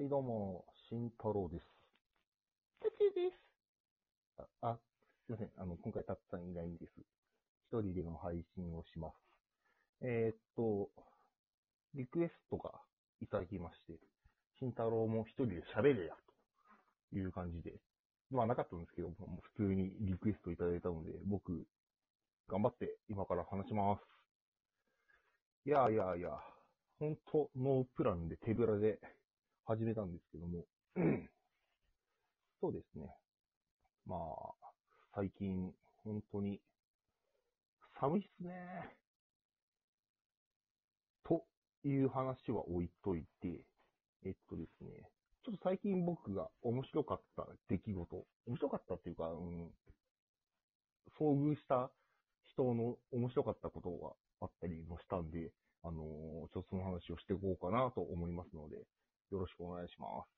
[0.00, 1.66] はい、どうも、慎太郎です。
[2.80, 4.46] つちです。
[4.62, 4.78] あ、あ
[5.26, 5.50] すいません。
[5.58, 6.92] あの、今回たっさんいないんです。
[7.68, 9.14] 一人での配信をします。
[10.00, 10.88] えーっと、
[11.92, 12.80] リクエストが
[13.20, 14.00] いただきまして、
[14.58, 16.16] 慎太郎も一人で喋れや、
[17.12, 17.74] という感じで。
[18.30, 21.66] まあなかったんですけど、もう普通にリクエストいただいたので、僕、
[22.48, 25.68] 頑張って今から話します。
[25.68, 26.30] いやいやいや、
[26.98, 28.98] ほんとノープランで手ぶらで
[29.70, 30.64] 始めたんですけども、
[32.60, 33.06] そうですね。
[34.04, 34.18] まあ、
[35.14, 36.60] 最近、本当に、
[38.00, 38.50] 寒いっすね。
[41.22, 41.44] と
[41.84, 43.64] いう話は置いといて、
[44.26, 44.90] えっとですね、
[45.44, 49.70] ちょっと最近僕が面白かった出来事、面白かったっていうか、うん、
[51.16, 51.92] 遭遇した
[52.42, 55.52] 人の面白かったことがあったりもしたんで、
[55.84, 58.84] あのーちょっとその話をしていこうかなと思いますので、
[59.30, 60.28] よろしくお願いします。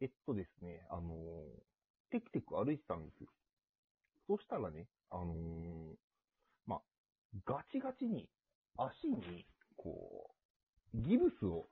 [0.00, 1.10] えっとですね、あのー
[2.10, 3.28] テクテク歩いてたんですよ。
[4.28, 5.96] そしたらね、あのー
[6.66, 6.80] まあ、
[7.44, 8.28] ガチガチに
[8.76, 9.44] 足に、
[9.76, 10.30] こ
[10.94, 11.66] う、ギブスを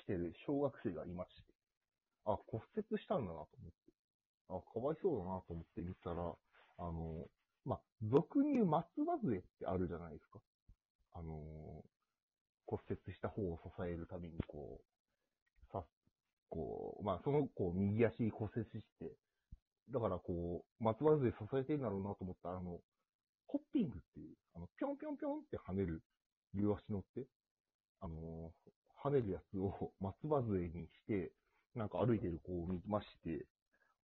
[0.00, 1.42] してる小学生がいまして、
[2.24, 3.92] あ、骨折したんだなと思って、
[4.48, 6.32] あ、かわいそうだなと思って見たら、
[6.78, 10.40] あのーまあ、俗に言う松葉杖ってあるじゃないですか。
[11.14, 11.84] あの
[12.66, 14.84] 骨折した方を支えるために、こう、
[15.72, 15.84] さ、
[16.50, 19.12] こう、まあ、その子、右足骨折して、
[19.90, 22.80] だからこう、松葉杖支えてるんだろうなと思ったら、あの、
[23.46, 26.02] ホッピングっていう、あの、ぴょんぴょんぴょんって跳ねる
[26.54, 27.26] 両足乗って、
[28.00, 28.52] あの、
[29.04, 31.32] 跳ねるやつを 松葉杖にして、
[31.74, 33.46] なんか歩いてる子を見まして、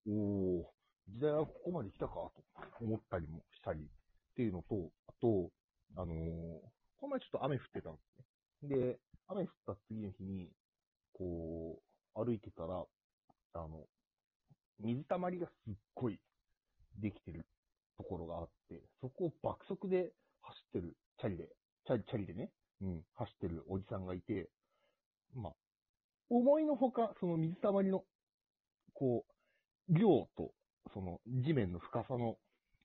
[0.07, 0.65] おー、
[1.09, 2.33] 時代はここまで来たかと
[2.81, 5.51] 思ったりもしたりっていうのと、あと、
[5.95, 8.75] あのーこの前ちょっと雨降ってたんですね。
[8.75, 10.49] で、雨降った次の日に、
[11.17, 11.79] こ
[12.15, 12.83] う、歩いてたら、
[13.53, 13.85] あの、
[14.79, 16.19] 水たまりがすっごい
[16.99, 17.45] できてる
[17.97, 20.11] ところがあって、そこを爆速で
[20.41, 21.49] 走ってる、チャリで、
[21.85, 22.51] チャリ、チャリでね、
[22.81, 24.49] うん、走ってるおじさんがいて、
[25.35, 25.53] まあ、
[26.29, 28.03] 思いのほか、その水たまりの、
[28.93, 29.25] こ
[29.89, 30.51] う、量と、
[30.93, 32.37] その地面の深さの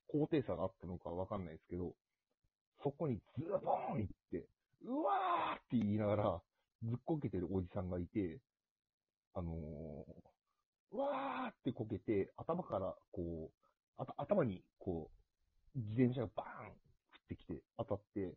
[0.08, 1.92] 高低差があったのかわかんないですけど、
[2.82, 4.46] そこにズボーン行って、
[4.84, 6.42] うわーって言いながら、
[6.82, 8.40] ずっこけてるおじさんがいて、
[9.34, 15.10] あのー、わーってこけて、頭から、こう、あた頭に、こ
[15.74, 16.74] う、自転車がバーン降っ
[17.28, 18.34] てきて、当たって、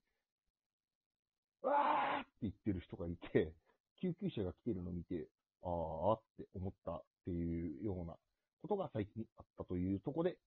[1.61, 3.51] わーって言ってる人がいて、
[3.99, 5.27] 救急車が来てるのを見て、
[5.63, 8.15] あーって思ったっていうような
[8.61, 10.37] ことが最近あったというところで、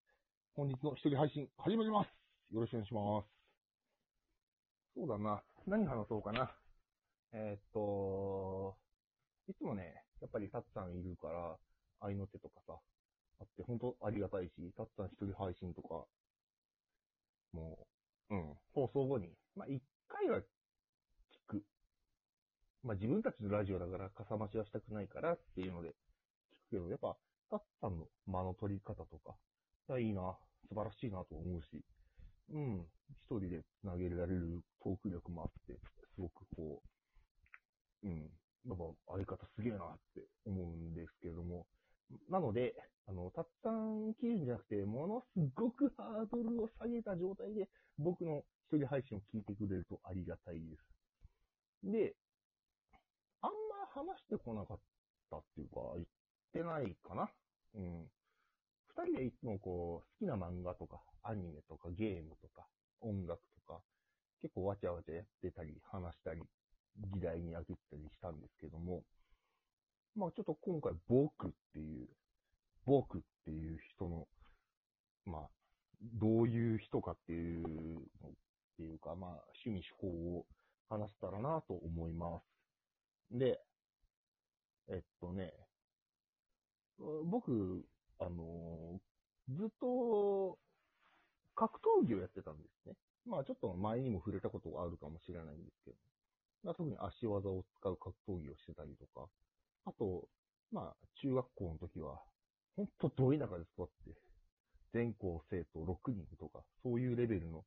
[0.55, 2.09] 本日の一人配信始まります。
[2.55, 3.27] よろしくお願いします。
[4.95, 5.43] そうだな。
[5.67, 6.51] 何話そうかな。
[7.33, 8.77] えーっと、
[9.49, 11.57] いつもね、やっぱりタッツさんいるから、
[12.01, 12.75] 愛の手とかさ、
[13.41, 16.05] あって本当ありがたいし、タッツさん一人配信とか、
[17.53, 17.87] も
[18.31, 20.43] う、うん、放送後に、まあ一回は聞
[21.47, 21.63] く。
[22.83, 27.17] まあ自分たちのラジオだからかさ増しはしたくないからっていうので聞くけど、やっぱ、
[27.51, 29.37] タッツさんの間の取り方とか、
[29.99, 30.37] いいいな、
[30.69, 31.83] 素晴らしいなと思うし、
[32.53, 35.81] うん、一人で投げられるトーク力もあって、
[36.15, 36.98] すごくこう、
[38.05, 38.31] うん、
[38.67, 41.67] やっぱ、あり方すげえなって思うんですけれども、
[42.31, 42.75] なので、
[43.07, 50.85] あの、たっさん切るんじゃなくて、ものすごくハードルを下げた状態で、僕の一人配信を聞いてくれるとありがたいです。
[51.85, 52.15] で、
[53.41, 54.79] あんま話してこなかっ
[55.31, 56.07] たっていうか、言っ
[56.53, 57.31] てないかな。
[57.75, 58.11] うん。
[58.99, 62.67] 二人でいつもこう、好きな漫画とか、アニメとか、ゲームとか、
[63.01, 63.81] 音楽とか、
[64.43, 66.43] 結構わちゃわちゃやってたり、話したり、
[67.15, 69.03] 議題にあげたりしたんですけども、
[70.17, 72.09] まあちょっと今回僕っていう、
[72.87, 74.27] 僕っていう人の、
[75.27, 75.49] まあ、
[76.15, 78.03] どういう人かっていうのっ
[78.77, 79.31] ていうか、まあ
[79.65, 80.47] 趣味思考を
[80.89, 82.41] 話せたらなと思いま
[83.31, 83.39] す。
[83.39, 83.61] で、
[84.89, 85.53] えっとね、
[87.25, 87.85] 僕、
[88.21, 89.01] あの
[89.51, 90.59] ずっと
[91.55, 92.95] 格闘技をやってたんですね。
[93.27, 95.97] まあちょっと前にも触れたことがあるかもしれないんですけど。
[96.63, 99.29] まあ、特に足技を使う格闘技をしてたりとか、
[99.87, 100.29] あと、
[100.71, 102.21] まあ、中学校の時は、
[102.77, 104.21] ほんとど田舎で育って、
[104.93, 107.65] 全校生徒6人とか、そういうレベルの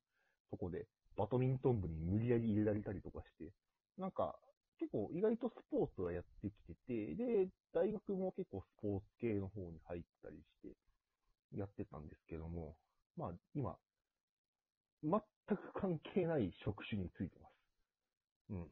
[0.50, 3.52] とこで、バドミントン部に無理やり入れられたりとかして、
[3.98, 4.36] なんか、
[4.80, 10.76] 結構意外とスポーツはやってきてて、で、大学も結構スポーツ系の方に入ったりして、
[11.58, 12.78] やってたんですけども、
[13.16, 13.78] まあ、今、
[15.04, 15.12] 全
[15.58, 17.52] く関係ない職種についてます。
[18.50, 18.72] うん。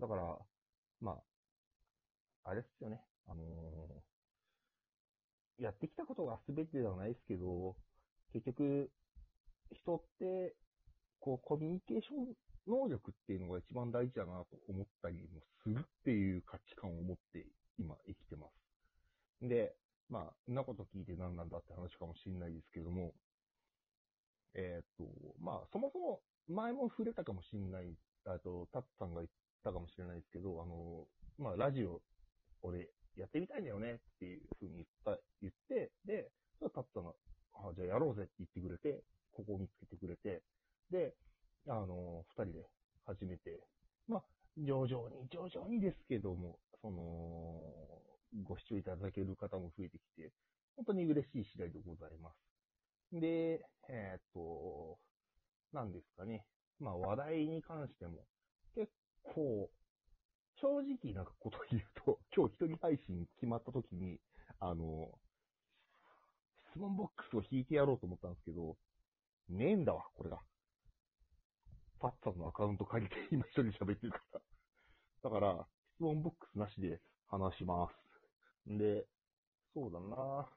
[0.00, 0.38] だから、
[1.00, 1.12] ま
[2.44, 3.00] あ、あれっすよね。
[3.26, 4.06] あのー
[5.58, 7.76] やってきたことが全てではないですけど、
[8.32, 8.90] 結局、
[9.72, 10.54] 人って、
[11.18, 12.34] こう、コミュニケーション
[12.66, 17.46] 能力っていうのが一番大事だなと思ったりもするっていう価値観を持って
[17.78, 18.46] 今生きてま
[19.40, 19.48] す。
[19.48, 19.74] で、
[20.08, 23.12] まあ、んなこと聞いて何なんだって話かもしれないですけども、
[24.54, 25.04] えーっと、
[25.40, 27.94] まあ、そもそも前も触れたかもしれない、
[28.26, 29.30] あと、タッツさんが言っ
[29.66, 31.06] ったかもしれないですけど、あの、
[31.38, 32.00] まあ、ラジオ、
[32.62, 37.12] 俺、やってみたいんだよねっていうふうに言った、言って、で、そしたらタッツさんが、
[37.54, 39.02] あ、じゃあやろうぜって言ってくれて、
[39.32, 40.42] ここを見つけてくれて、
[40.90, 41.14] で、
[41.66, 42.66] あの、二人で
[43.06, 43.58] 始めて、
[44.06, 44.22] まあ、
[44.56, 47.60] 徐々に、徐々にですけども、その、
[48.44, 50.30] ご視聴いただける方も増えてきて、
[50.76, 52.36] 本当に嬉しい次第でございます。
[53.12, 54.98] で、えーっと、
[55.72, 56.44] なんですかね。
[56.78, 58.26] まあ話題に関しても、
[59.26, 59.70] 結構、
[60.60, 64.18] 正直なことを言うと、今日一人配信決まった時に、
[64.60, 65.10] あの、
[66.70, 68.76] 質問ボックスを引いてやろうと思ったんですけど、
[69.48, 70.38] ねえんだわ、これが。
[71.98, 74.40] パッツァのアカウント借りて今一人喋ってるから。
[75.24, 77.88] だから、質問ボックスなしで話しま
[78.66, 78.70] す。
[78.70, 79.06] んで、
[79.74, 80.48] そうだな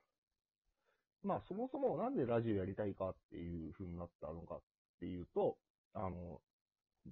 [1.24, 4.62] まあそもそもなんでラジオやりたいかっていう風になったのかっ
[5.00, 5.57] ていうと、
[5.94, 6.39] あの、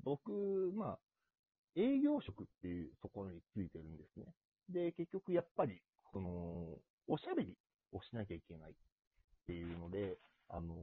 [0.04, 0.32] 僕、
[0.76, 1.00] まあ、
[1.78, 4.26] 営業職っていうところについてるんですね。
[4.70, 5.80] で、結局やっぱり、
[6.12, 6.30] その、
[7.08, 7.56] おしゃべり
[7.94, 8.76] をしなきゃいけないっ
[9.46, 10.18] ていうので、
[10.50, 10.76] あの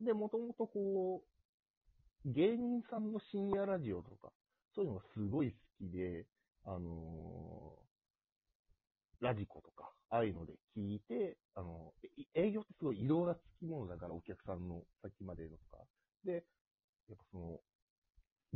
[0.00, 1.22] で、もともとこ
[2.24, 4.32] う、芸人さんの深夜ラジオとか、
[4.74, 6.26] そういうのがすごい好きで、
[6.66, 7.76] あの
[9.20, 15.84] ラジコとか、ああいうので聞いて、あの、い営業ってすごい移動がつきものだから、お客さんの先までとか。
[16.24, 16.32] で、
[17.08, 17.60] やっぱその、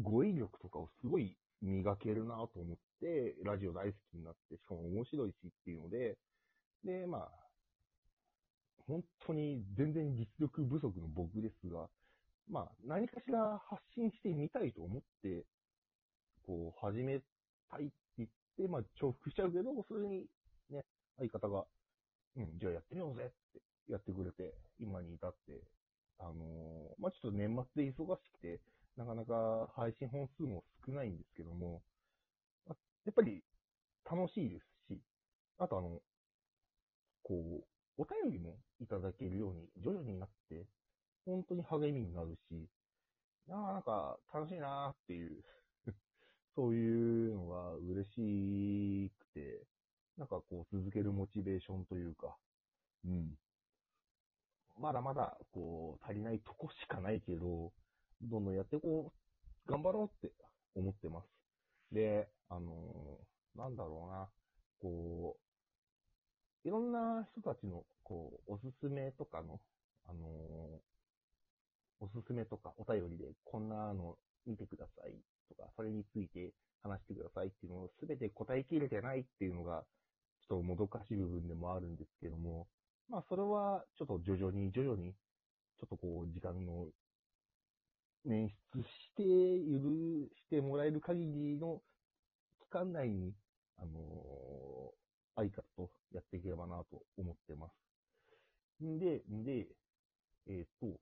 [0.01, 6.17] 語彙力とかをすごい磨けるなと思って、ラジオ大好きになって、しかも面白いしっていうので、
[6.85, 7.31] で、まあ、
[8.87, 11.89] 本当に全然実力不足の僕ですが、
[12.49, 15.45] まあ、何かしら発信してみたいと思って、
[16.47, 17.21] こう、始め
[17.71, 20.25] たいって言って、まあ、重複しちゃうけど、それに、
[20.71, 20.85] ね、
[21.19, 21.65] 相方が、
[22.37, 23.61] うん、じゃあやってみようぜって
[23.93, 25.61] やってくれて、今に至って、
[26.19, 28.61] あのーまあ、ちょっと年末で忙しくて、
[28.99, 31.83] なかなか配信本数も少ないんですけども、
[32.67, 32.75] や
[33.13, 33.45] っぱり
[34.05, 35.01] 楽しいですし、
[35.57, 36.01] あとあの、
[37.23, 40.67] こう、お便りもいただけるように徐々になって、
[41.25, 42.69] 本当に励みになるし、
[43.49, 45.45] ああ、なんか楽しいなーっていう、
[46.57, 49.63] そういうのが嬉しくて、
[50.17, 52.37] なんかこう続けるモチベーションというか、
[53.05, 53.39] うん。
[54.77, 57.73] まだまだこう足りないとこしかないけど、
[58.23, 59.13] どんどんやっていこ
[59.67, 60.35] う、頑張ろうって
[60.75, 61.27] 思ってます。
[61.93, 64.29] で、あのーなんだろうな、
[64.81, 65.37] こ
[66.65, 69.61] う、いろんな人たちの、こう、おすすめとかの、
[70.07, 70.89] あのー
[72.01, 74.17] おすすめとかお便りで、こんなの
[74.47, 75.15] 見てください
[75.49, 79.85] とか、それについて話してくださいっていうのをすべて答えきれてないっていうのが、
[80.41, 82.69] ちょっともどかしい部分でもあるんですけども、
[83.09, 85.13] まあそれはちょっと徐々に徐々に、
[85.81, 86.87] ちょっとこう時間の
[88.27, 91.81] 捻出して、許してもらえる限りの
[92.61, 93.35] 期間内に、
[93.79, 94.99] あのー
[95.39, 98.85] 相方とやっていければなと思ってます。
[98.85, 99.69] んで、んで、
[100.49, 100.99] えっ、と、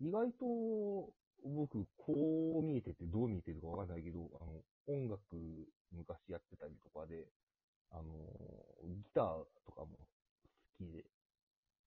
[0.00, 5.20] 意外と僕、こう見えててどう見えてるかわかんないけど、あの、音楽
[5.92, 7.28] 昔やってたりとかで、
[7.92, 8.02] あの、
[8.82, 9.24] ギター
[9.64, 11.04] とかも好きで、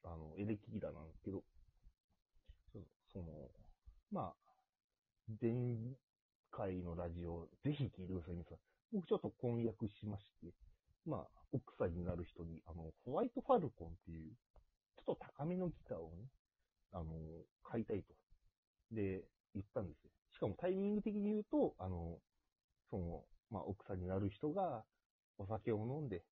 [0.03, 1.43] あの、エレキギターなんですけど、
[3.11, 3.25] その、
[4.11, 4.33] まあ、
[5.41, 5.51] 前
[6.49, 8.57] 回のラジオ、ぜひ聴いてください、皆さん。
[8.93, 10.53] 僕ちょっと婚約しまして、
[11.05, 14.31] まあ、奥さんになる人に、あの、ホワイトファルコンっていう、
[14.95, 16.23] ちょっと高めのギターをね、
[16.93, 17.05] あの、
[17.63, 18.13] 買いたいと。
[18.91, 19.23] で、
[19.53, 20.11] 言ったんですよ。
[20.31, 22.17] しかもタイミング的に言うと、あの、
[22.89, 24.83] その、まあ、奥さんになる人が
[25.37, 26.23] お酒を飲んで、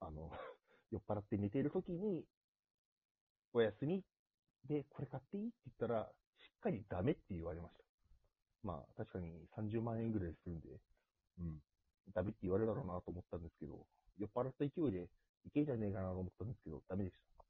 [0.00, 0.30] あの、
[0.90, 2.24] 酔っ払って寝ている時に、
[3.52, 4.02] おやすみ
[4.66, 6.08] で、これ買っていいって言ったら、
[6.38, 7.84] しっかりダメって言われました。
[8.62, 10.68] まあ、確かに30万円ぐらいするんで、
[11.38, 11.58] うん。
[12.14, 13.86] ダメって言われるだろうなと思ったんですけど、
[14.18, 15.08] 酔っ払った勢いで
[15.46, 17.42] いけんじゃねえかなと思ったんですけど、ダメでした。
[17.42, 17.46] っ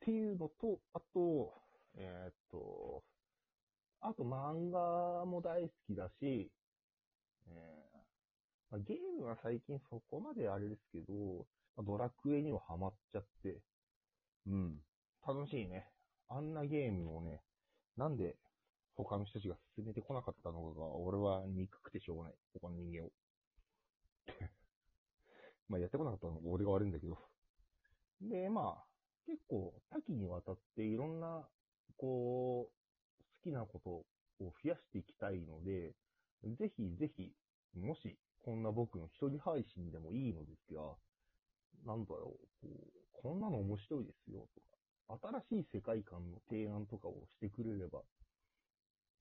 [0.00, 1.52] ていうのと、あと、
[1.96, 3.02] えーっと、
[4.00, 6.50] あと漫画も大好きだし、
[7.48, 7.98] えー
[8.70, 11.46] まあ、ゲームは最近そこまであれですけど、
[11.76, 13.60] まあドラクエにはハマっちゃって、
[14.46, 14.76] うん、
[15.26, 15.86] 楽しいね。
[16.28, 17.42] あんなゲームをね、
[17.96, 18.36] なんで
[18.94, 22.34] 他の人たちが進めてこなかったのかが、俺は憎くてしょうがない。
[22.54, 23.10] 他の人間を。
[25.68, 27.18] まあやってこなかったのは俺が悪いんだけど。
[28.20, 28.86] で、まあ、
[29.26, 31.48] 結構多岐にわたっていろんな、
[31.96, 33.90] こう、好きなこと
[34.44, 35.94] を増やしていきたいので、
[36.44, 37.32] ぜひぜひ、
[37.74, 40.96] もし、こんな僕の一人配信でもいいのですが、
[41.84, 44.75] なんだろう、こう、こんなの面白いですよとか、
[45.48, 48.00] 新しい世界観の提案とかをしてくれれば、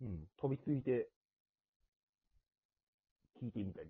[0.02, 1.10] うん、飛びついて、
[3.42, 3.90] 聞いてみたり、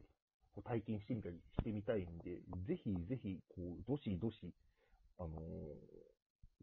[0.54, 4.54] こう体験してみたりしてみたいんで、ぜひぜひ、こう、どしどし、
[5.18, 6.06] あのー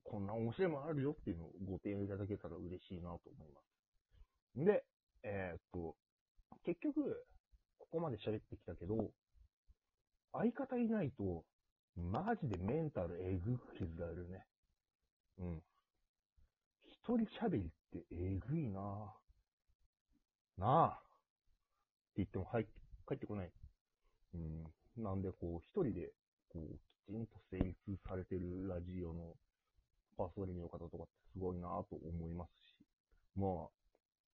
[0.05, 4.65] こんな面白いものあるよっていうのをご提案いただけたら嬉しいなと思います。
[4.65, 4.85] で、
[5.23, 5.97] えーっと、
[6.65, 7.25] 結局、
[7.79, 9.11] ここまで喋ってきたけど、
[10.33, 11.45] 相方いないと、
[11.97, 14.45] マジでメンタルえぐく削られるね。
[15.43, 15.63] うん。
[16.87, 20.61] 一人喋りってえぐいなぁ。
[20.61, 20.89] なあ。
[20.89, 22.71] って言っても入って、
[23.09, 23.51] 帰ってこない。
[24.35, 25.03] うん。
[25.03, 26.13] なんで、こう、一人で、
[26.49, 29.35] こう、きちんと成立されてるラジオの
[30.17, 32.87] パーソナリティの方とかってすごいなぁと思いますし。
[33.35, 33.69] まあ、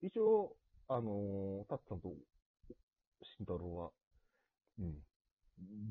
[0.03, 0.55] 一応、
[0.89, 2.13] あのー、タッツさんと
[3.23, 3.91] 慎太郎は、
[4.79, 4.95] うん。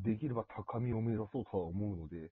[0.03, 2.31] できれば高みを目指そうとは思うので、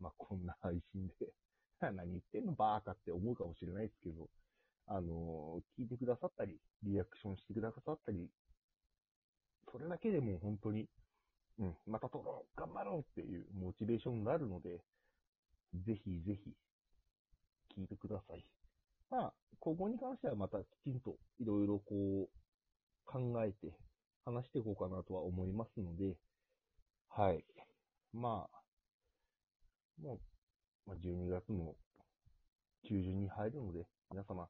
[0.00, 1.32] まあ、こんな配信で、
[1.80, 4.28] 何言ってんのバーカって思うかもしれないですけど、
[4.88, 8.28] あの聞いてくださったり、リアクションしてくださったり、
[9.70, 10.88] それだけでも本当に、
[11.58, 14.80] うん、また撮ろう、頑張ろうっていうモチベーションになるので、
[15.84, 16.54] ぜひぜひ、
[17.76, 18.44] 聞いてください。
[19.10, 22.28] まあ、今後に関してはまたきちんといろいろこう、
[23.04, 23.72] 考えて
[24.24, 26.16] 話していこうかなとは思いますので、
[27.08, 27.44] はい。
[28.12, 30.35] まあ、もう、
[30.86, 31.74] まあ、12月も
[32.88, 34.48] 中旬に入るので、皆様、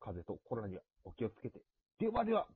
[0.00, 1.60] 風邪とコロナにはお気をつけて。
[1.98, 2.46] ではでは、